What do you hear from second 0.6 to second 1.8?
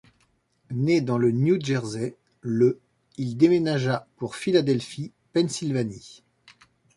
Né dans le New